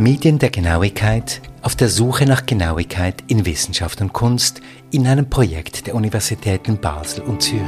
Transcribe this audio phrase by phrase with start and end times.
[0.00, 5.86] Medien der Genauigkeit auf der Suche nach Genauigkeit in Wissenschaft und Kunst in einem Projekt
[5.86, 7.60] der Universitäten Basel und Zürich.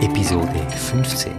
[0.00, 1.32] Episode 15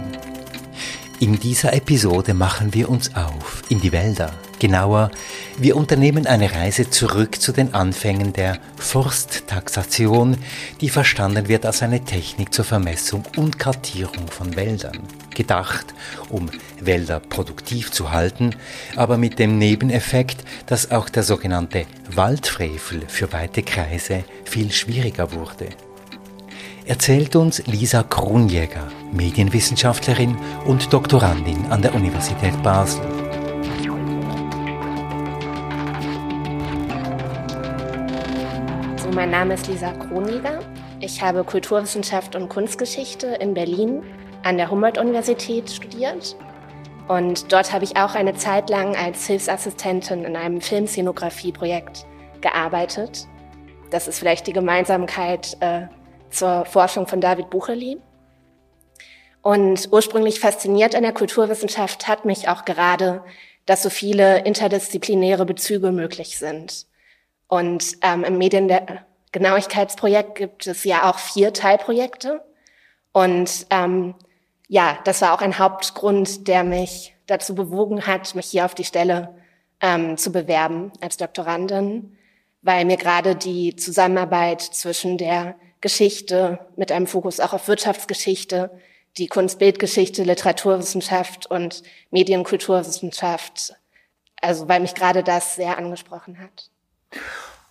[1.18, 4.32] in dieser Episode machen wir uns auf in die Wälder.
[4.58, 5.10] Genauer,
[5.58, 10.38] wir unternehmen eine Reise zurück zu den Anfängen der Forsttaxation,
[10.80, 15.00] die verstanden wird als eine Technik zur Vermessung und Kartierung von Wäldern.
[15.40, 15.94] Gedacht,
[16.28, 18.54] um Wälder produktiv zu halten,
[18.94, 25.68] aber mit dem Nebeneffekt, dass auch der sogenannte Waldfrevel für weite Kreise viel schwieriger wurde
[26.90, 30.36] erzählt uns Lisa Kronjäger, Medienwissenschaftlerin
[30.66, 33.00] und Doktorandin an der Universität Basel.
[39.14, 40.60] Mein Name ist Lisa Kronjäger.
[40.98, 44.02] Ich habe Kulturwissenschaft und Kunstgeschichte in Berlin
[44.42, 46.36] an der Humboldt-Universität studiert.
[47.08, 52.06] Und dort habe ich auch eine Zeit lang als Hilfsassistentin in einem Filmszenografie-Projekt
[52.40, 53.26] gearbeitet.
[53.90, 55.88] Das ist vielleicht die Gemeinsamkeit äh,
[56.30, 57.98] zur Forschung von David Bucheli.
[59.42, 63.24] Und ursprünglich fasziniert an der Kulturwissenschaft hat mich auch gerade,
[63.66, 66.86] dass so viele interdisziplinäre Bezüge möglich sind.
[67.48, 72.42] Und ähm, im Medien der Genauigkeitsprojekt gibt es ja auch vier Teilprojekte.
[73.12, 74.14] Und ähm,
[74.70, 78.84] ja, das war auch ein Hauptgrund, der mich dazu bewogen hat, mich hier auf die
[78.84, 79.34] Stelle
[79.80, 82.16] ähm, zu bewerben als Doktorandin,
[82.62, 88.70] weil mir gerade die Zusammenarbeit zwischen der Geschichte mit einem Fokus auch auf Wirtschaftsgeschichte,
[89.16, 93.74] die Kunstbildgeschichte, Literaturwissenschaft und Medienkulturwissenschaft.
[94.40, 96.70] Also weil mich gerade das sehr angesprochen hat.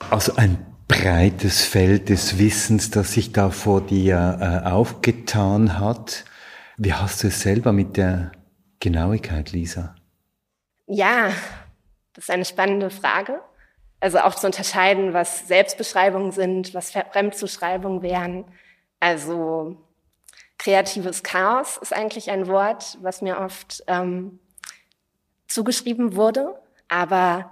[0.09, 6.25] Also ein breites Feld des Wissens, das sich da vor dir äh, aufgetan hat.
[6.81, 8.31] Wie hast du es selber mit der
[8.79, 9.95] Genauigkeit, Lisa?
[10.87, 11.27] Ja,
[12.13, 13.41] das ist eine spannende Frage.
[13.99, 18.45] Also auch zu unterscheiden, was Selbstbeschreibungen sind, was Fremdzuschreibungen wären.
[19.01, 19.75] Also
[20.57, 24.39] kreatives Chaos ist eigentlich ein Wort, was mir oft ähm,
[25.47, 26.61] zugeschrieben wurde.
[26.87, 27.51] Aber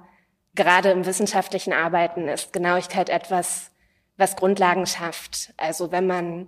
[0.55, 3.71] gerade im wissenschaftlichen Arbeiten ist Genauigkeit etwas,
[4.15, 5.53] was Grundlagen schafft.
[5.57, 6.47] Also wenn man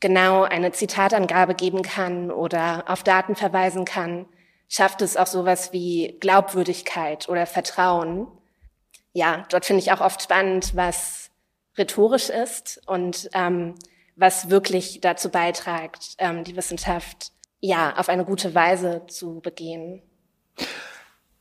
[0.00, 4.26] genau eine Zitatangabe geben kann oder auf Daten verweisen kann,
[4.68, 8.26] schafft es auch sowas wie Glaubwürdigkeit oder Vertrauen
[9.12, 11.30] ja, dort finde ich auch oft spannend, was
[11.76, 13.74] rhetorisch ist und ähm,
[14.16, 20.02] was wirklich dazu beiträgt, ähm, die Wissenschaft ja auf eine gute Weise zu begehen.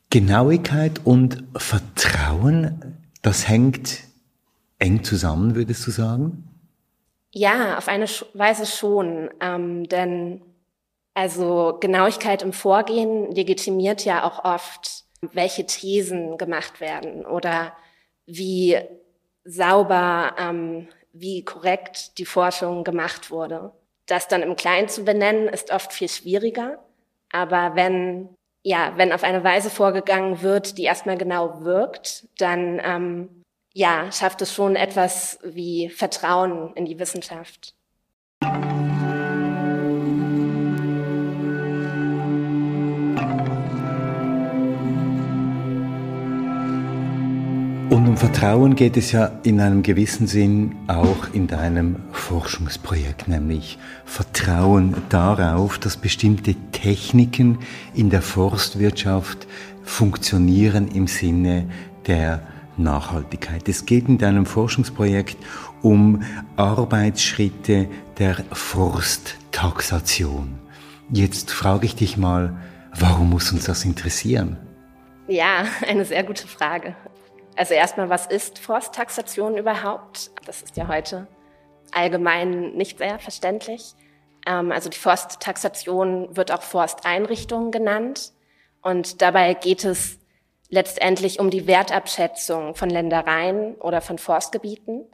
[0.10, 4.00] Genauigkeit und Vertrauen, das hängt
[4.80, 6.49] eng zusammen, würdest du sagen?
[7.34, 10.42] Ja, auf eine Weise schon, ähm, denn
[11.14, 17.74] also Genauigkeit im Vorgehen legitimiert ja auch oft welche Thesen gemacht werden oder
[18.26, 18.78] wie
[19.44, 23.74] sauber, ähm, wie korrekt die Forschung gemacht wurde.
[24.06, 26.80] Das dann im Kleinen zu benennen, ist oft viel schwieriger.
[27.32, 28.30] Aber wenn,
[28.64, 33.39] ja, wenn auf eine Weise vorgegangen wird, die erstmal genau wirkt, dann, ähm,
[33.74, 37.76] ja, schafft es schon etwas wie Vertrauen in die Wissenschaft.
[47.92, 53.80] Und um Vertrauen geht es ja in einem gewissen Sinn auch in deinem Forschungsprojekt, nämlich
[54.06, 57.60] Vertrauen darauf, dass bestimmte Techniken
[57.96, 59.48] in der Forstwirtschaft
[59.84, 61.70] funktionieren im Sinne
[62.06, 62.44] der
[62.80, 63.68] Nachhaltigkeit.
[63.70, 65.38] Es geht in deinem Forschungsprojekt
[65.82, 66.24] um
[66.56, 70.60] Arbeitsschritte der Forsttaxation.
[71.12, 72.58] Jetzt frage ich dich mal,
[72.96, 74.58] warum muss uns das interessieren?
[75.28, 76.96] Ja, eine sehr gute Frage.
[77.56, 80.32] Also erstmal, was ist Forsttaxation überhaupt?
[80.46, 81.28] Das ist ja heute
[81.92, 83.94] allgemein nicht sehr verständlich.
[84.46, 88.32] Ähm, also die Forsttaxation wird auch Forsteinrichtungen genannt.
[88.82, 90.19] Und dabei geht es
[90.70, 95.06] letztendlich um die Wertabschätzung von Ländereien oder von Forstgebieten.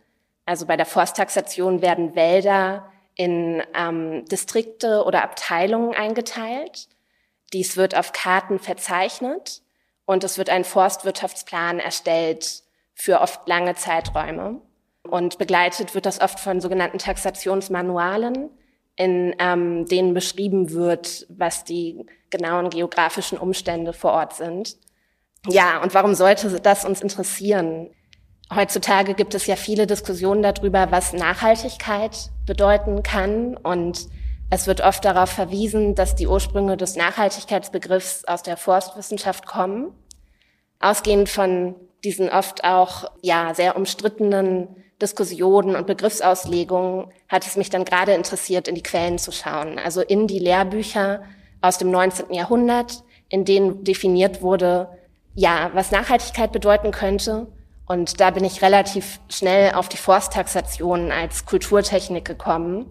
[0.46, 6.90] Also bei der Forsttaxation werden Wälder in ähm, Distrikte oder Abteilungen eingeteilt.
[7.54, 9.62] Dies wird auf Karten verzeichnet
[10.06, 12.64] und es wird ein Forstwirtschaftsplan erstellt
[12.94, 14.62] für oft lange Zeiträume.
[15.04, 18.50] Und begleitet wird das oft von sogenannten Taxationsmanualen,
[18.96, 24.78] in ähm, denen beschrieben wird, was die genauen geografischen Umstände vor Ort sind.
[25.50, 27.90] Ja, und warum sollte das uns interessieren?
[28.54, 34.08] Heutzutage gibt es ja viele Diskussionen darüber, was Nachhaltigkeit bedeuten kann und
[34.50, 39.92] Es wird oft darauf verwiesen, dass die Ursprünge des Nachhaltigkeitsbegriffs aus der Forstwissenschaft kommen.
[40.80, 44.68] Ausgehend von diesen oft auch ja sehr umstrittenen
[45.02, 50.02] Diskussionen und Begriffsauslegungen hat es mich dann gerade interessiert, in die Quellen zu schauen, also
[50.02, 51.24] in die Lehrbücher
[51.62, 52.32] aus dem 19.
[52.32, 54.88] Jahrhundert, in denen definiert wurde,
[55.36, 57.48] ja, was Nachhaltigkeit bedeuten könnte.
[57.86, 62.90] Und da bin ich relativ schnell auf die Forsttaxation als Kulturtechnik gekommen,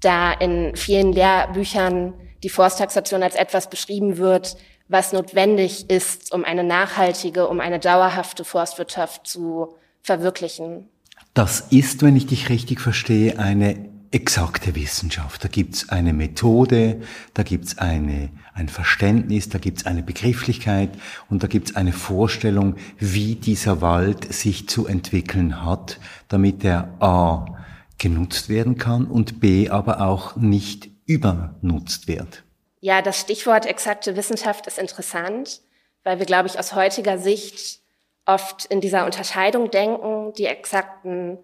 [0.00, 2.14] da in vielen Lehrbüchern
[2.44, 4.56] die Forsttaxation als etwas beschrieben wird,
[4.86, 10.88] was notwendig ist, um eine nachhaltige, um eine dauerhafte Forstwirtschaft zu verwirklichen.
[11.34, 15.44] Das ist, wenn ich dich richtig verstehe, eine exakte Wissenschaft.
[15.44, 17.00] Da gibt's eine Methode,
[17.34, 20.90] da gibt's eine, ein Verständnis, da gibt's eine Begrifflichkeit
[21.28, 27.46] und da gibt's eine Vorstellung, wie dieser Wald sich zu entwickeln hat, damit er A
[27.98, 32.44] genutzt werden kann und B aber auch nicht übernutzt wird.
[32.80, 35.60] Ja, das Stichwort exakte Wissenschaft ist interessant,
[36.04, 37.80] weil wir, glaube ich, aus heutiger Sicht
[38.24, 41.38] oft in dieser Unterscheidung denken, die exakten,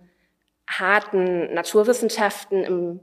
[0.67, 3.01] harten Naturwissenschaften im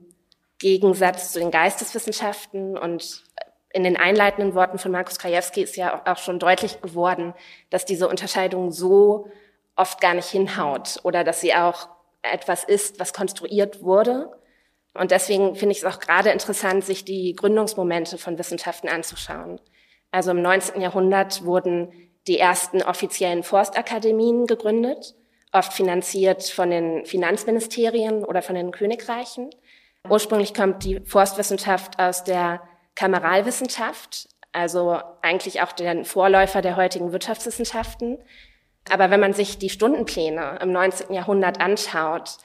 [0.59, 2.77] Gegensatz zu den Geisteswissenschaften.
[2.77, 3.23] Und
[3.71, 7.33] in den einleitenden Worten von Markus Krajewski ist ja auch schon deutlich geworden,
[7.69, 9.27] dass diese Unterscheidung so
[9.75, 11.87] oft gar nicht hinhaut oder dass sie auch
[12.21, 14.29] etwas ist, was konstruiert wurde
[14.93, 19.59] und deswegen finde ich es auch gerade interessant, sich die Gründungsmomente von Wissenschaften anzuschauen.
[20.11, 20.81] Also im 19.
[20.81, 21.93] Jahrhundert wurden
[22.27, 25.15] die ersten offiziellen Forstakademien gegründet,
[25.51, 29.49] oft finanziert von den Finanzministerien oder von den Königreichen.
[30.09, 32.61] Ursprünglich kommt die Forstwissenschaft aus der
[32.95, 38.17] Kameralwissenschaft, also eigentlich auch den Vorläufer der heutigen Wirtschaftswissenschaften.
[38.89, 41.13] Aber wenn man sich die Stundenpläne im 19.
[41.13, 42.37] Jahrhundert anschaut,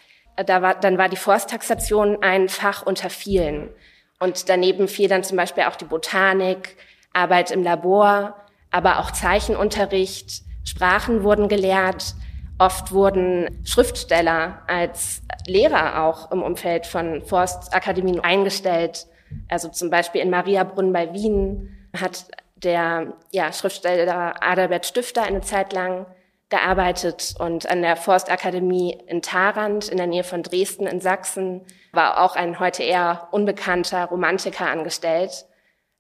[0.45, 3.71] da war, dann war die Forsttaxation ein Fach unter vielen.
[4.19, 6.77] Und daneben fiel dann zum Beispiel auch die Botanik,
[7.13, 8.37] Arbeit im Labor,
[8.71, 12.15] aber auch Zeichenunterricht, Sprachen wurden gelehrt.
[12.59, 19.07] Oft wurden Schriftsteller als Lehrer auch im Umfeld von Forstakademien eingestellt.
[19.49, 22.27] Also zum Beispiel in Mariabrunn bei Wien hat
[22.57, 26.07] der ja, Schriftsteller Adalbert Stifter eine Zeit lang
[26.49, 31.63] gearbeitet und an der Forstakademie in Tarant in der Nähe von Dresden in Sachsen
[31.93, 35.47] war auch ein heute eher unbekannter Romantiker angestellt.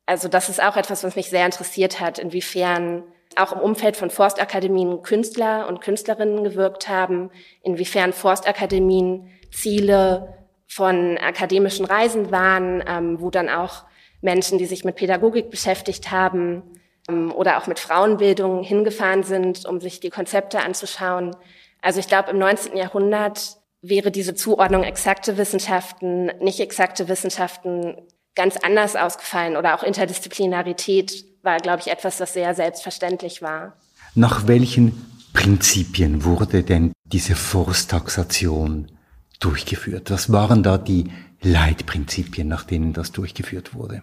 [0.06, 3.02] Also das ist auch etwas, was mich sehr interessiert hat, inwiefern
[3.36, 7.30] auch im Umfeld von Forstakademien Künstler und Künstlerinnen gewirkt haben,
[7.62, 10.34] inwiefern Forstakademien Ziele
[10.66, 13.84] von akademischen Reisen waren, ähm, wo dann auch
[14.20, 16.62] Menschen, die sich mit Pädagogik beschäftigt haben,
[17.08, 21.36] ähm, oder auch mit Frauenbildung hingefahren sind, um sich die Konzepte anzuschauen.
[21.80, 22.76] Also ich glaube, im 19.
[22.76, 27.96] Jahrhundert wäre diese Zuordnung exakte Wissenschaften, nicht exakte Wissenschaften
[28.36, 33.76] ganz anders ausgefallen oder auch Interdisziplinarität war, glaube ich, etwas, was sehr selbstverständlich war.
[34.14, 38.92] Nach welchen Prinzipien wurde denn diese Forsttaxation
[39.40, 40.10] durchgeführt?
[40.10, 41.10] Was waren da die
[41.42, 44.02] Leitprinzipien, nach denen das durchgeführt wurde?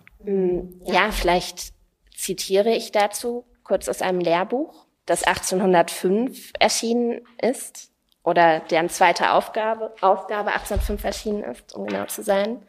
[0.85, 1.73] Ja, vielleicht
[2.15, 7.89] zitiere ich dazu kurz aus einem Lehrbuch, das 1805 erschienen ist
[8.23, 12.61] oder deren zweite Aufgabe, Aufgabe 1805 erschienen ist, um genau zu sein.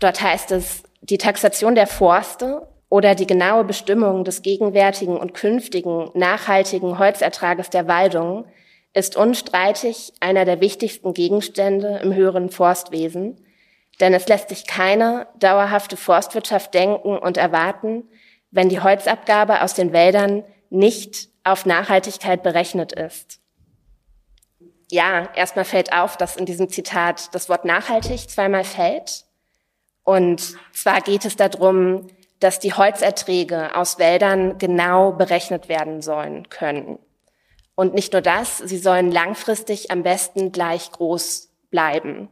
[0.00, 6.10] Dort heißt es, die Taxation der Forste oder die genaue Bestimmung des gegenwärtigen und künftigen
[6.14, 8.46] nachhaltigen Holzertrages der Waldung
[8.92, 13.44] ist unstreitig einer der wichtigsten Gegenstände im höheren Forstwesen,
[14.00, 18.08] denn es lässt sich keine dauerhafte Forstwirtschaft denken und erwarten,
[18.50, 23.40] wenn die Holzabgabe aus den Wäldern nicht auf Nachhaltigkeit berechnet ist.
[24.90, 29.23] Ja, erstmal fällt auf, dass in diesem Zitat das Wort nachhaltig zweimal fällt.
[30.04, 32.06] Und zwar geht es darum,
[32.38, 36.98] dass die Holzerträge aus Wäldern genau berechnet werden sollen können.
[37.74, 42.28] Und nicht nur das, sie sollen langfristig am besten gleich groß bleiben.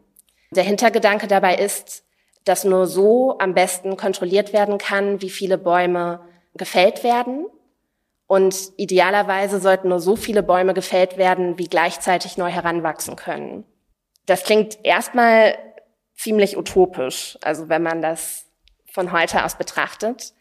[0.50, 2.04] Der Hintergedanke dabei ist,
[2.44, 6.20] dass nur so am besten kontrolliert werden kann, wie viele Bäume
[6.54, 7.46] gefällt werden.
[8.26, 13.64] Und idealerweise sollten nur so viele Bäume gefällt werden, wie gleichzeitig neu heranwachsen können.
[14.26, 15.56] Das klingt erstmal
[16.22, 18.46] ziemlich utopisch, also wenn man das
[18.92, 20.32] von heute aus betrachtet.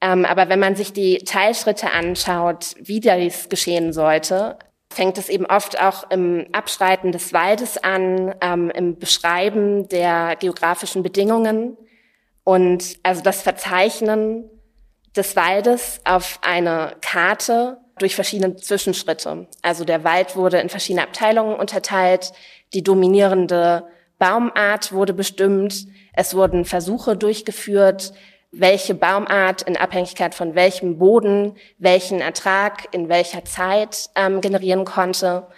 [0.00, 4.58] Ähm, aber wenn man sich die Teilschritte anschaut, wie dies geschehen sollte,
[4.92, 11.02] fängt es eben oft auch im Abschreiten des Waldes an, ähm, im Beschreiben der geografischen
[11.02, 11.76] Bedingungen
[12.44, 14.50] und also das Verzeichnen
[15.16, 19.46] des Waldes auf eine Karte durch verschiedene Zwischenschritte.
[19.62, 22.32] Also der Wald wurde in verschiedene Abteilungen unterteilt.
[22.74, 23.86] Die dominierende
[24.22, 25.88] Baumart wurde bestimmt.
[26.12, 28.12] Es wurden Versuche durchgeführt,
[28.52, 35.48] welche Baumart in Abhängigkeit von welchem Boden welchen Ertrag in welcher Zeit ähm, generieren konnte.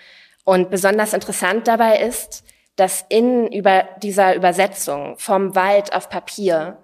[0.44, 2.42] Und besonders interessant dabei ist,
[2.76, 6.78] dass in über dieser Übersetzung vom Wald auf Papier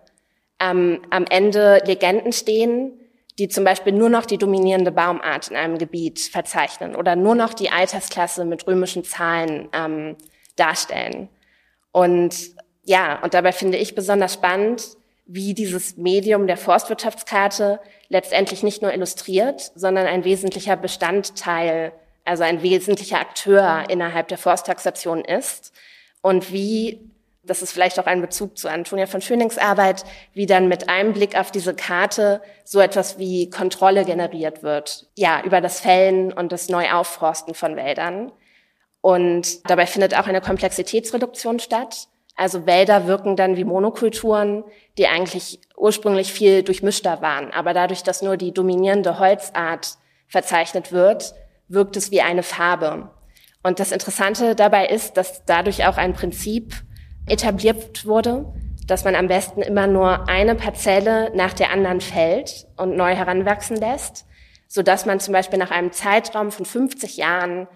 [0.61, 2.93] ähm, am Ende Legenden stehen,
[3.39, 7.55] die zum Beispiel nur noch die dominierende Baumart in einem Gebiet verzeichnen oder nur noch
[7.55, 10.17] die Altersklasse mit römischen Zahlen ähm,
[10.57, 11.31] darstellen.
[11.93, 12.35] Und
[12.85, 18.93] ja, und dabei finde ich besonders spannend, wie dieses Medium der Forstwirtschaftskarte letztendlich nicht nur
[18.93, 21.93] illustriert, sondern ein wesentlicher Bestandteil,
[22.25, 25.73] also ein wesentlicher Akteur innerhalb der Forsttaxation ist
[26.21, 27.11] und wie
[27.43, 30.05] das ist vielleicht auch ein Bezug zu Antonia von Schönings Arbeit,
[30.35, 35.07] wie dann mit einem Blick auf diese Karte so etwas wie Kontrolle generiert wird.
[35.17, 38.31] Ja, über das Fällen und das Neuaufforsten von Wäldern.
[39.01, 42.09] Und dabei findet auch eine Komplexitätsreduktion statt.
[42.37, 44.65] Also Wälder wirken dann wie Monokulturen,
[44.99, 47.51] die eigentlich ursprünglich viel durchmischter waren.
[47.53, 51.35] Aber dadurch, dass nur die dominierende Holzart verzeichnet wird,
[51.69, 53.11] wirkt es wie eine Farbe.
[53.63, 56.75] Und das Interessante dabei ist, dass dadurch auch ein Prinzip
[57.27, 58.47] etabliert wurde,
[58.87, 63.77] dass man am besten immer nur eine Parzelle nach der anderen fällt und neu heranwachsen
[63.77, 64.27] lässt,
[64.67, 67.69] so dass man zum Beispiel nach einem Zeitraum von 50 Jahren,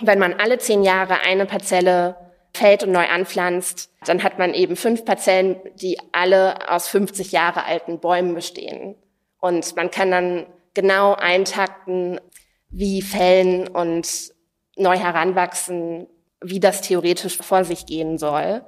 [0.00, 2.16] wenn man alle zehn Jahre eine Parzelle
[2.54, 7.64] fällt und neu anpflanzt, dann hat man eben fünf Parzellen, die alle aus 50 Jahre
[7.64, 8.94] alten Bäumen bestehen.
[9.40, 12.20] Und man kann dann genau eintakten,
[12.70, 14.08] wie fällen und
[14.76, 16.06] neu heranwachsen
[16.42, 18.62] wie das theoretisch vor sich gehen soll.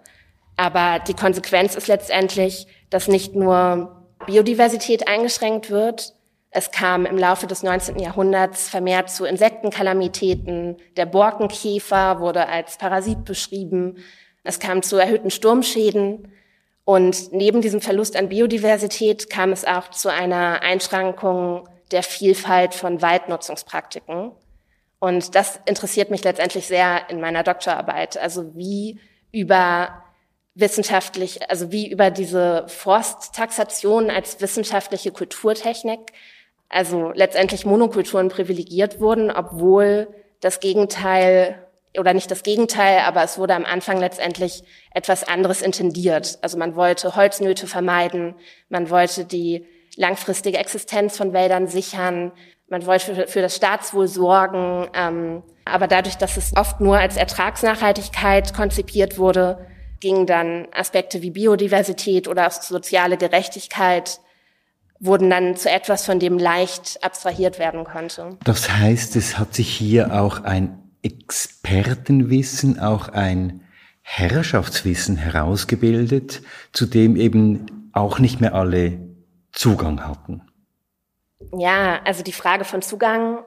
[0.56, 6.14] Aber die Konsequenz ist letztendlich, dass nicht nur Biodiversität eingeschränkt wird.
[6.56, 7.98] Es kam im Laufe des 19.
[7.98, 10.76] Jahrhunderts vermehrt zu Insektenkalamitäten.
[10.96, 13.96] Der Borkenkäfer wurde als Parasit beschrieben.
[14.44, 16.32] Es kam zu erhöhten Sturmschäden.
[16.84, 23.02] Und neben diesem Verlust an Biodiversität kam es auch zu einer Einschränkung der Vielfalt von
[23.02, 24.30] Waldnutzungspraktiken.
[25.00, 28.16] Und das interessiert mich letztendlich sehr in meiner Doktorarbeit.
[28.16, 29.00] Also wie
[29.32, 30.04] über
[30.54, 36.12] wissenschaftlich, also wie über diese Forsttaxation als wissenschaftliche Kulturtechnik,
[36.68, 40.08] also letztendlich Monokulturen privilegiert wurden, obwohl
[40.40, 41.58] das Gegenteil
[41.98, 46.38] oder nicht das Gegenteil, aber es wurde am Anfang letztendlich etwas anderes intendiert.
[46.42, 48.34] Also man wollte Holznöte vermeiden,
[48.68, 49.66] man wollte die
[49.96, 52.32] langfristige Existenz von Wäldern sichern,
[52.68, 57.16] man wollte für, für das Staatswohl sorgen, ähm, aber dadurch, dass es oft nur als
[57.16, 59.66] Ertragsnachhaltigkeit konzipiert wurde,
[60.00, 64.20] gingen dann Aspekte wie Biodiversität oder soziale Gerechtigkeit
[65.04, 68.38] wurden dann zu etwas, von dem leicht abstrahiert werden konnte.
[68.44, 73.60] Das heißt, es hat sich hier auch ein Expertenwissen, auch ein
[74.02, 76.42] Herrschaftswissen herausgebildet,
[76.72, 78.98] zu dem eben auch nicht mehr alle
[79.52, 80.42] Zugang hatten.
[81.56, 83.44] Ja, also die Frage von Zugang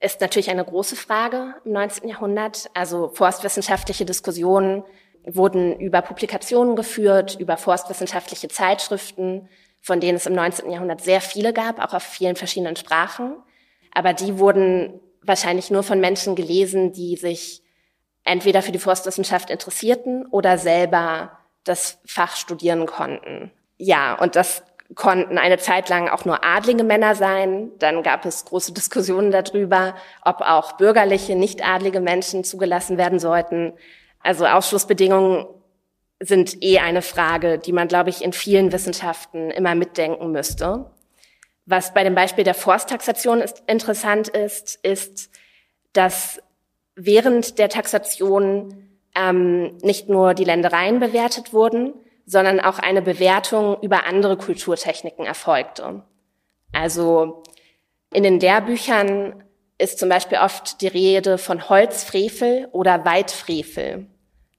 [0.00, 2.08] ist natürlich eine große Frage im 19.
[2.08, 2.70] Jahrhundert.
[2.74, 4.84] Also forstwissenschaftliche Diskussionen
[5.24, 9.48] wurden über Publikationen geführt, über forstwissenschaftliche Zeitschriften,
[9.80, 10.70] von denen es im 19.
[10.70, 13.36] Jahrhundert sehr viele gab, auch auf vielen verschiedenen Sprachen.
[13.92, 17.62] Aber die wurden wahrscheinlich nur von Menschen gelesen, die sich
[18.24, 23.50] entweder für die Forstwissenschaft interessierten oder selber das Fach studieren konnten.
[23.76, 24.62] Ja, und das
[24.94, 27.70] konnten eine Zeit lang auch nur adlige Männer sein.
[27.78, 29.94] Dann gab es große Diskussionen darüber,
[30.24, 33.74] ob auch bürgerliche, nicht adlige Menschen zugelassen werden sollten.
[34.20, 35.46] Also Ausschlussbedingungen
[36.20, 40.90] sind eh eine Frage, die man, glaube ich, in vielen Wissenschaften immer mitdenken müsste.
[41.66, 45.30] Was bei dem Beispiel der Forsttaxation ist, interessant ist, ist,
[45.92, 46.40] dass
[46.96, 51.94] während der Taxation ähm, nicht nur die Ländereien bewertet wurden,
[52.26, 56.02] sondern auch eine Bewertung über andere Kulturtechniken erfolgte.
[56.72, 57.42] Also
[58.12, 59.44] in den Lehrbüchern
[59.78, 64.06] ist zum Beispiel oft die Rede von Holzfrevel oder Waldfrevel.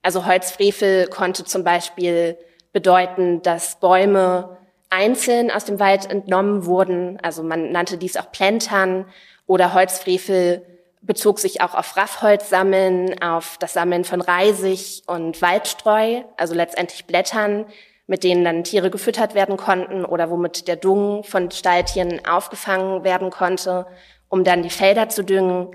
[0.02, 2.38] Also Holzfrevel konnte zum Beispiel
[2.72, 4.56] bedeuten, dass Bäume
[4.88, 7.18] einzeln aus dem Wald entnommen wurden.
[7.22, 9.06] Also man nannte dies auch Plentern
[9.46, 10.66] oder Holzfrevel
[11.02, 17.66] bezog sich auch auf Raffholzsammeln, auf das Sammeln von Reisig und Waldstreu, also letztendlich Blättern,
[18.06, 23.30] mit denen dann Tiere gefüttert werden konnten oder womit der Dung von Stalltieren aufgefangen werden
[23.30, 23.86] konnte,
[24.28, 25.74] um dann die Felder zu düngen.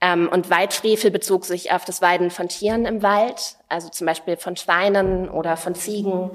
[0.00, 4.36] Ähm, und Waldfrevel bezog sich auf das Weiden von Tieren im Wald, also zum Beispiel
[4.36, 6.30] von Schweinen oder von Ziegen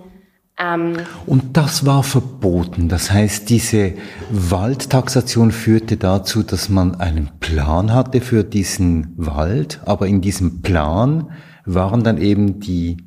[0.62, 2.88] ähm, und das war verboten.
[2.88, 3.94] Das heißt, diese
[4.30, 11.32] Waldtaxation führte dazu, dass man einen Plan hatte für diesen Wald, aber in diesem Plan
[11.66, 12.98] waren dann eben die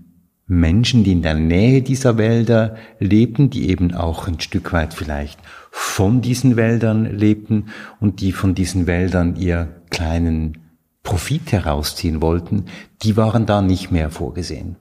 [0.47, 5.39] Menschen, die in der Nähe dieser Wälder lebten, die eben auch ein Stück weit vielleicht
[5.71, 7.67] von diesen Wäldern lebten
[8.01, 10.65] und die von diesen Wäldern ihr kleinen
[11.03, 12.67] Profit herausziehen wollten,
[13.03, 14.77] die waren da nicht mehr vorgesehen.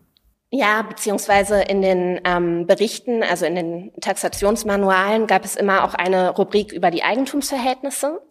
[0.50, 6.30] Ja, beziehungsweise in den ähm, Berichten, also in den Taxationsmanualen gab es immer auch eine
[6.30, 8.22] Rubrik über die Eigentumsverhältnisse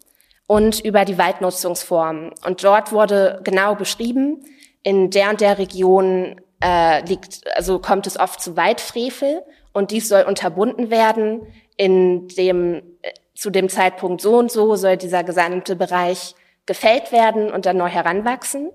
[0.47, 2.31] und über die Waldnutzungsformen.
[2.45, 4.45] Und dort wurde genau beschrieben,
[4.83, 10.07] in der und der Region äh, liegt, also kommt es oft zu Waldfrevel und dies
[10.07, 11.41] soll unterbunden werden.
[11.75, 17.51] In dem, äh, zu dem Zeitpunkt so und so soll dieser gesamte Bereich gefällt werden
[17.51, 18.71] und dann neu heranwachsen.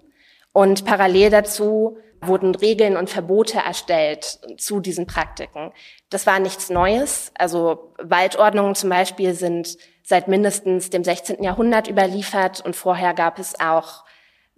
[0.52, 5.72] Und parallel dazu wurden Regeln und Verbote erstellt zu diesen Praktiken.
[6.10, 7.32] Das war nichts Neues.
[7.36, 11.42] Also Waldordnungen zum Beispiel sind seit mindestens dem 16.
[11.42, 14.04] Jahrhundert überliefert und vorher gab es auch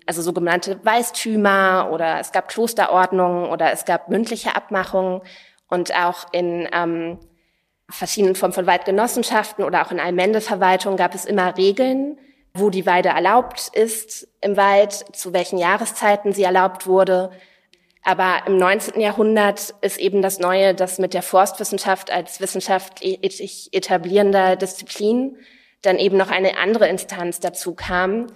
[0.07, 5.21] also sogenannte Weistümer oder es gab Klosterordnungen oder es gab mündliche Abmachungen
[5.69, 7.19] und auch in ähm,
[7.89, 12.19] verschiedenen Formen von Waldgenossenschaften oder auch in Allmendeverwaltungen gab es immer Regeln,
[12.55, 17.31] wo die Weide erlaubt ist im Wald, zu welchen Jahreszeiten sie erlaubt wurde.
[18.03, 19.01] Aber im 19.
[19.01, 25.37] Jahrhundert ist eben das Neue, dass mit der Forstwissenschaft als wissenschaftlich etablierender Disziplin
[25.83, 28.27] dann eben noch eine andere Instanz dazu kam,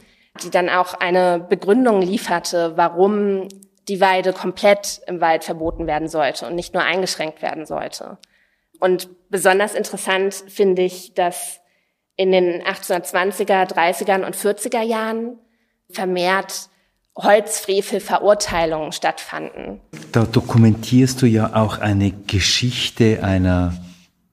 [0.43, 3.49] die dann auch eine Begründung lieferte, warum
[3.89, 8.19] die Weide komplett im Wald verboten werden sollte und nicht nur eingeschränkt werden sollte.
[8.81, 11.61] Und besonders interessant finde ich, dass
[12.17, 15.39] in den 1820er, 30er und 40er Jahren
[15.91, 16.69] vermehrt
[17.17, 19.81] Holzfrevelverurteilungen stattfanden.
[20.13, 23.75] Da dokumentierst du ja auch eine Geschichte einer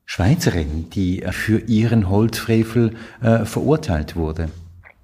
[0.05, 4.49] Schweizerin, die für ihren Holzfrevel äh, verurteilt wurde.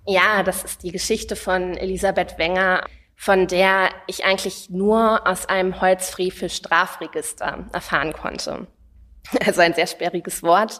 [0.06, 2.84] Ja, das ist die Geschichte von Elisabeth Wenger,
[3.16, 8.68] von der ich eigentlich nur aus einem Holzfrevel-Strafregister erfahren konnte.
[9.46, 10.80] Also ein sehr sperriges Wort.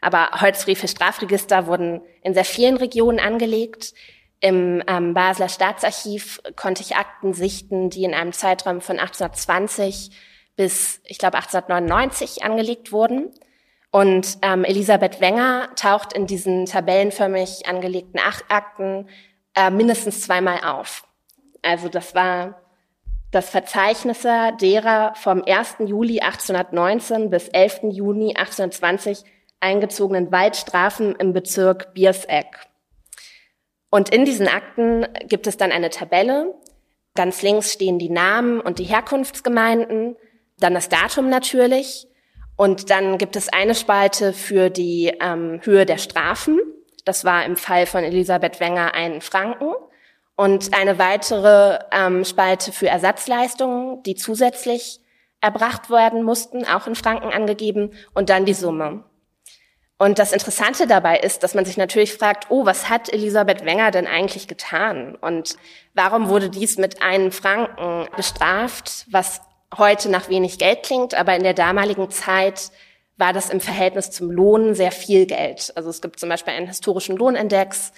[0.00, 3.94] Aber Holzfrevel-Strafregister wurden in sehr vielen Regionen angelegt.
[4.40, 10.10] Im ähm, Basler Staatsarchiv konnte ich Akten sichten, die in einem Zeitraum von 1820
[10.54, 13.32] bis, ich glaube, 1899 angelegt wurden.
[13.90, 19.08] Und ähm, Elisabeth Wenger taucht in diesen tabellenförmig angelegten Akten
[19.54, 21.04] äh, mindestens zweimal auf.
[21.62, 22.60] Also das war
[23.30, 25.76] das Verzeichnisse derer vom 1.
[25.80, 27.80] Juli 1819 bis 11.
[27.90, 29.24] Juni 1820
[29.60, 32.68] eingezogenen Waldstrafen im Bezirk Bierseck.
[33.90, 36.54] Und in diesen Akten gibt es dann eine Tabelle.
[37.14, 40.16] Ganz links stehen die Namen und die Herkunftsgemeinden,
[40.60, 42.06] dann das Datum natürlich.
[42.56, 46.60] Und dann gibt es eine Spalte für die ähm, Höhe der Strafen.
[47.04, 49.72] Das war im Fall von Elisabeth Wenger ein Franken.
[50.36, 55.00] Und eine weitere ähm, Spalte für Ersatzleistungen, die zusätzlich
[55.40, 57.92] erbracht werden mussten, auch in Franken angegeben.
[58.12, 59.04] Und dann die Summe.
[59.98, 63.90] Und das Interessante dabei ist, dass man sich natürlich fragt, oh, was hat Elisabeth Wenger
[63.90, 65.16] denn eigentlich getan?
[65.16, 65.56] Und
[65.92, 69.40] warum wurde dies mit einem Franken bestraft, was
[69.76, 72.70] heute nach wenig Geld klingt, aber in der damaligen Zeit
[73.16, 75.72] war das im Verhältnis zum Lohn sehr viel Geld.
[75.74, 77.92] Also es gibt zum Beispiel einen historischen Lohnindex,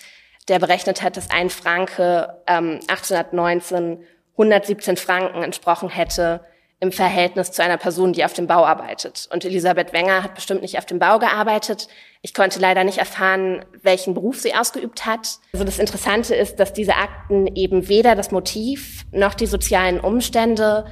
[0.49, 6.41] der berechnet hat, dass ein Franke ähm, 1819 117 Franken entsprochen hätte,
[6.81, 9.29] im Verhältnis zu einer Person, die auf dem Bau arbeitet.
[9.31, 11.89] Und Elisabeth Wenger hat bestimmt nicht auf dem Bau gearbeitet.
[12.23, 15.39] Ich konnte leider nicht erfahren, welchen Beruf sie ausgeübt hat.
[15.53, 20.87] Also das Interessante ist, dass diese Akten eben weder das Motiv noch die sozialen Umstände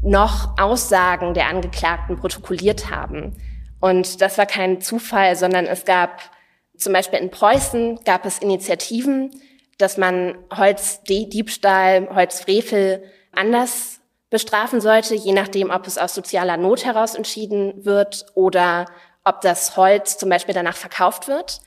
[0.00, 3.36] noch Aussagen der Angeklagten protokolliert haben.
[3.80, 6.20] Und das war kein Zufall, sondern es gab
[6.76, 9.30] zum Beispiel in Preußen gab es Initiativen,
[9.78, 13.02] dass man Holzdiebstahl, Holzfrevel
[13.32, 14.01] anders
[14.32, 18.86] bestrafen sollte, je nachdem, ob es aus sozialer Not heraus entschieden wird oder
[19.24, 21.60] ob das Holz zum Beispiel danach verkauft wird.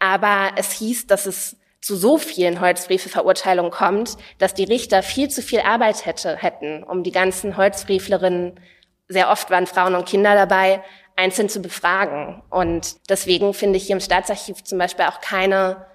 [0.00, 5.40] Aber es hieß, dass es zu so vielen Holzfrevelverurteilungen kommt, dass die Richter viel zu
[5.40, 8.60] viel Arbeit hätte, hätten, um die ganzen Holzfrevlerinnen,
[9.08, 10.82] sehr oft waren Frauen und Kinder dabei,
[11.16, 12.42] einzeln zu befragen.
[12.50, 15.86] Und deswegen finde ich hier im Staatsarchiv zum Beispiel auch keine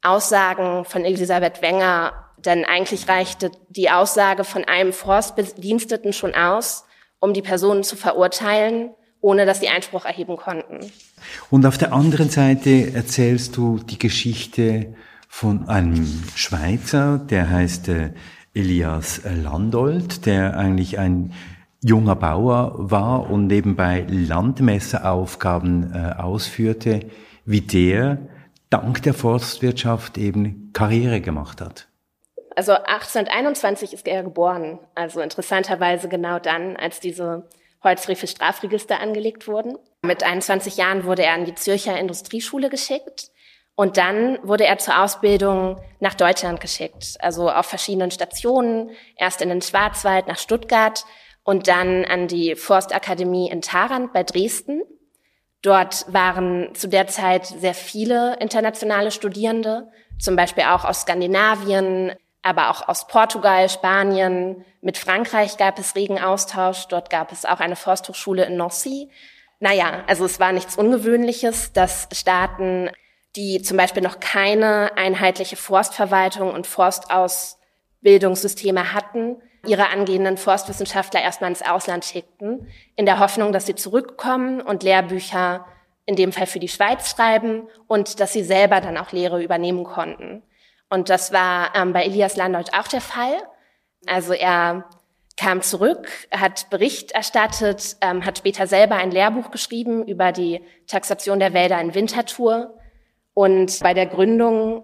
[0.00, 6.84] Aussagen von Elisabeth Wenger denn eigentlich reichte die Aussage von einem Forstbediensteten schon aus,
[7.18, 10.90] um die Personen zu verurteilen, ohne dass sie Einspruch erheben konnten.
[11.50, 14.94] Und auf der anderen Seite erzählst du die Geschichte
[15.28, 18.10] von einem Schweizer, der heißt äh,
[18.54, 21.32] Elias Landolt, der eigentlich ein
[21.82, 27.00] junger Bauer war und nebenbei Landmesseraufgaben äh, ausführte,
[27.44, 28.18] wie der
[28.70, 31.88] dank der Forstwirtschaft eben Karriere gemacht hat.
[32.56, 34.80] Also 1821 ist er geboren.
[34.94, 37.48] Also interessanterweise genau dann, als diese
[37.84, 39.78] Holzriefe Strafregister angelegt wurden.
[40.02, 43.30] Mit 21 Jahren wurde er an die Zürcher Industrieschule geschickt.
[43.74, 49.50] Und dann wurde er zur Ausbildung nach Deutschland geschickt, also auf verschiedenen Stationen, erst in
[49.50, 51.04] den Schwarzwald nach Stuttgart
[51.44, 54.80] und dann an die Forstakademie in Tarant bei Dresden.
[55.60, 62.12] Dort waren zu der Zeit sehr viele internationale Studierende, zum Beispiel auch aus Skandinavien,
[62.46, 64.64] aber auch aus Portugal, Spanien.
[64.80, 66.86] Mit Frankreich gab es regen Austausch.
[66.86, 69.10] Dort gab es auch eine Forsthochschule in Nancy.
[69.58, 72.90] Naja, also es war nichts Ungewöhnliches, dass Staaten
[73.34, 81.62] die zum Beispiel noch keine einheitliche Forstverwaltung und Forstausbildungssysteme hatten, ihre angehenden Forstwissenschaftler erstmal ins
[81.62, 85.66] Ausland schickten, in der Hoffnung, dass sie zurückkommen und Lehrbücher
[86.06, 89.84] in dem Fall für die Schweiz schreiben und dass sie selber dann auch Lehre übernehmen
[89.84, 90.42] konnten.
[90.88, 93.36] Und das war ähm, bei Elias Landolt auch der Fall.
[94.06, 94.84] Also er
[95.36, 101.38] kam zurück, hat Bericht erstattet, ähm, hat später selber ein Lehrbuch geschrieben über die Taxation
[101.38, 102.78] der Wälder in Winterthur
[103.34, 104.82] und bei der Gründung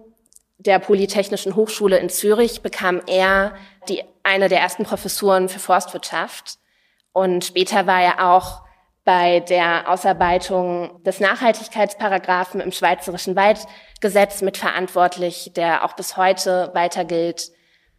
[0.59, 3.55] der Polytechnischen Hochschule in Zürich bekam er
[3.88, 6.59] die, eine der ersten Professuren für Forstwirtschaft.
[7.12, 8.62] Und später war er auch
[9.05, 17.51] bei der Ausarbeitung des Nachhaltigkeitsparagraphen im Schweizerischen Waldgesetz mitverantwortlich, der auch bis heute weiter gilt.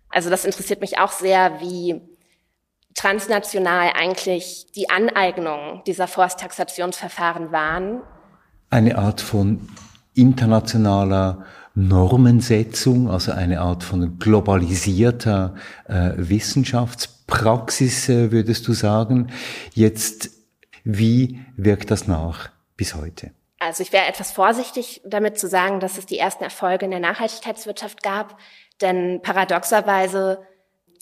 [0.10, 2.02] Also das interessiert mich auch sehr, wie
[2.96, 8.02] transnational eigentlich die Aneignung dieser Forsttaxationsverfahren waren.
[8.70, 9.68] Eine Art von
[10.14, 15.56] internationaler Normensetzung, also eine Art von globalisierter
[15.88, 19.30] äh, Wissenschaftspraxis, äh, würdest du sagen.
[19.74, 20.30] Jetzt,
[20.84, 23.32] wie wirkt das nach bis heute?
[23.60, 27.00] Also ich wäre etwas vorsichtig damit zu sagen, dass es die ersten Erfolge in der
[27.00, 28.38] Nachhaltigkeitswirtschaft gab,
[28.82, 30.46] denn paradoxerweise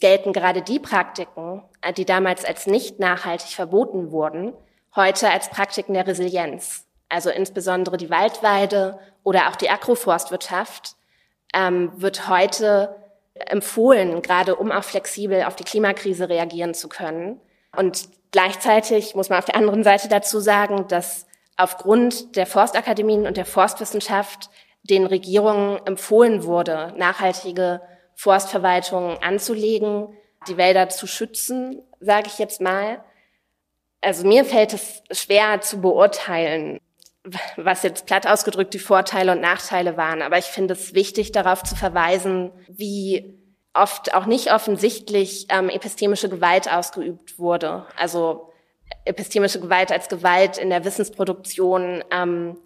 [0.00, 4.52] gelten gerade die Praktiken, äh, die damals als nicht nachhaltig verboten wurden,
[4.94, 10.96] heute als Praktiken der Resilienz also insbesondere die Waldweide oder auch die Agroforstwirtschaft,
[11.54, 12.96] ähm, wird heute
[13.34, 17.38] empfohlen, gerade um auch flexibel auf die Klimakrise reagieren zu können.
[17.76, 23.36] Und gleichzeitig muss man auf der anderen Seite dazu sagen, dass aufgrund der Forstakademien und
[23.36, 24.50] der Forstwissenschaft
[24.82, 27.82] den Regierungen empfohlen wurde, nachhaltige
[28.14, 30.08] Forstverwaltungen anzulegen,
[30.48, 33.04] die Wälder zu schützen, sage ich jetzt mal.
[34.00, 36.80] Also mir fällt es schwer zu beurteilen,
[37.56, 40.22] was jetzt platt ausgedrückt die Vorteile und Nachteile waren.
[40.22, 43.38] Aber ich finde es wichtig, darauf zu verweisen, wie
[43.74, 47.86] oft auch nicht offensichtlich ähm, epistemische Gewalt ausgeübt wurde.
[47.96, 48.52] Also
[49.04, 52.58] epistemische Gewalt als Gewalt in der Wissensproduktion, ähm,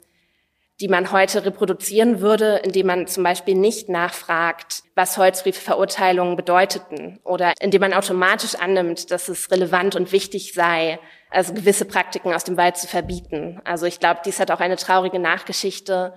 [0.80, 7.54] die man heute reproduzieren würde, indem man zum Beispiel nicht nachfragt, was Holzbriefverurteilungen bedeuteten oder
[7.60, 10.98] indem man automatisch annimmt, dass es relevant und wichtig sei,
[11.30, 13.60] also gewisse Praktiken aus dem Wald zu verbieten.
[13.64, 16.12] Also ich glaube, dies hat auch eine traurige Nachgeschichte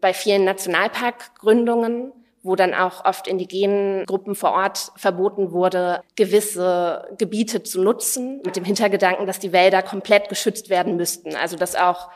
[0.00, 2.12] bei vielen Nationalparkgründungen,
[2.48, 8.56] wo dann auch oft indigenen Gruppen vor Ort verboten wurde, gewisse Gebiete zu nutzen, mit
[8.56, 11.36] dem Hintergedanken, dass die Wälder komplett geschützt werden müssten.
[11.36, 12.08] Also dass auch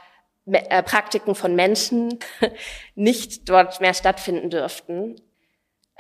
[0.51, 2.19] äh, Praktiken von Menschen
[2.97, 5.17] nicht dort mehr stattfinden dürften.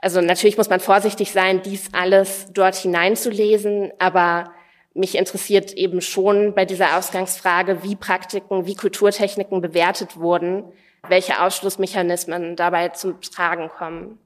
[0.01, 4.53] Also natürlich muss man vorsichtig sein, dies alles dort hineinzulesen, aber
[4.95, 10.65] mich interessiert eben schon bei dieser Ausgangsfrage, wie Praktiken, wie Kulturtechniken bewertet wurden,
[11.09, 14.19] welche Ausschlussmechanismen dabei zum Tragen kommen.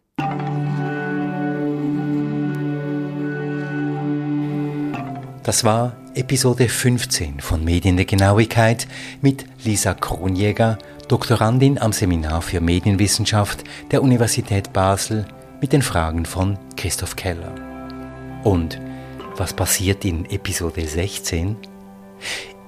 [5.42, 8.88] Das war Episode 15 von Medien der Genauigkeit
[9.20, 10.76] mit Lisa Kronjäger,
[11.08, 13.62] Doktorandin am Seminar für Medienwissenschaft
[13.92, 15.24] der Universität Basel
[15.60, 17.54] mit den Fragen von Christoph Keller.
[18.42, 18.80] Und
[19.36, 21.56] was passiert in Episode 16?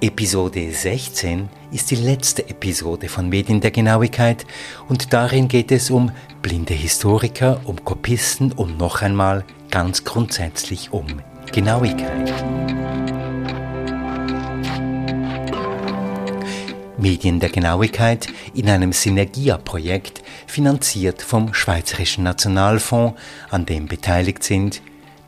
[0.00, 4.46] Episode 16 ist die letzte Episode von Medien der Genauigkeit
[4.88, 11.06] und darin geht es um blinde Historiker, um Kopisten und noch einmal ganz grundsätzlich um
[11.50, 12.32] Genauigkeit.
[16.96, 23.18] Medien der Genauigkeit in einem Synergia-Projekt finanziert vom Schweizerischen Nationalfonds,
[23.50, 24.80] an dem beteiligt sind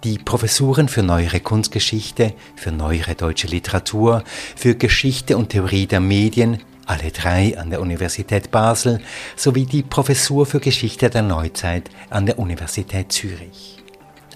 [0.05, 4.25] die Professuren für neuere Kunstgeschichte, für neuere deutsche Literatur,
[4.57, 9.01] für Geschichte und Theorie der Medien, alle drei an der Universität Basel,
[9.37, 13.77] sowie die Professur für Geschichte der Neuzeit an der Universität Zürich.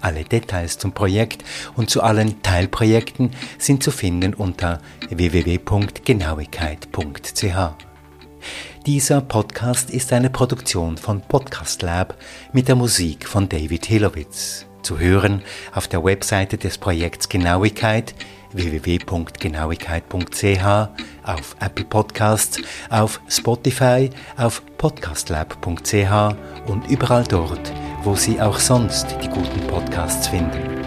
[0.00, 1.44] Alle Details zum Projekt
[1.76, 7.54] und zu allen Teilprojekten sind zu finden unter www.genauigkeit.ch.
[8.84, 12.18] Dieser Podcast ist eine Produktion von Podcast Lab
[12.52, 14.66] mit der Musik von David Hilowitz.
[14.84, 15.42] Zu hören
[15.72, 18.14] auf der Webseite des Projekts Genauigkeit
[18.52, 20.64] www.genauigkeit.ch,
[21.24, 29.28] auf Apple Podcasts, auf Spotify, auf podcastlab.ch und überall dort, wo Sie auch sonst die
[29.28, 30.83] guten Podcasts finden.